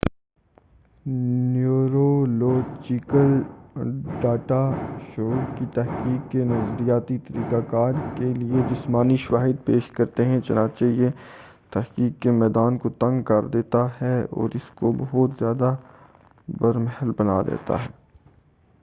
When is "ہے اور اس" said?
14.01-14.69